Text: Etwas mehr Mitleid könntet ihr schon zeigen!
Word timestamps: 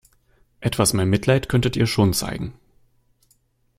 Etwas 0.61 0.93
mehr 0.93 1.05
Mitleid 1.05 1.47
könntet 1.47 1.75
ihr 1.75 1.85
schon 1.85 2.11
zeigen! 2.13 2.55